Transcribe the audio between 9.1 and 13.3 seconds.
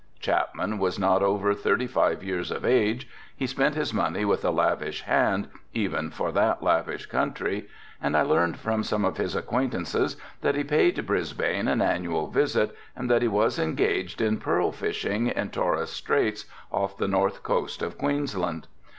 his acquaintances that he paid Brisbane an annual visit, and that he